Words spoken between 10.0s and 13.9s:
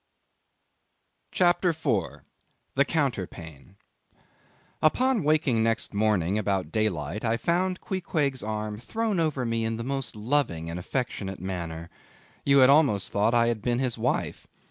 loving and affectionate manner. You had almost thought I had been